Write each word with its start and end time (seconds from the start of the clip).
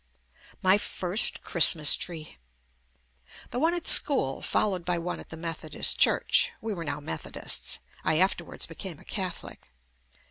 My 0.63 0.79
first 0.79 1.43
Christmas 1.43 1.95
tree! 1.95 2.39
The 3.51 3.59
one 3.59 3.75
at 3.75 3.85
school 3.85 4.41
followed 4.41 4.83
by 4.83 4.97
one 4.97 5.19
at 5.19 5.29
the 5.29 5.37
Methodist 5.37 5.99
Church 5.99 6.51
(we 6.59 6.73
were 6.73 6.83
now 6.83 6.99
Methodists— 6.99 7.77
I 8.03 8.17
afterwards 8.17 8.65
became 8.65 8.97
a 8.97 9.05
Catholic). 9.05 9.69